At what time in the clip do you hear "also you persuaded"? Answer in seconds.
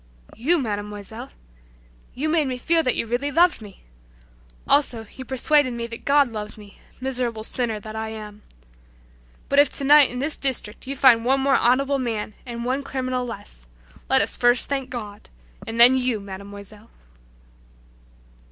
4.67-5.73